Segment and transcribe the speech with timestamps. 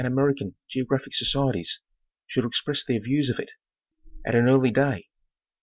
[0.03, 1.79] 269 American geographic societies
[2.25, 3.51] should express their views of it
[4.25, 5.09] at an early day.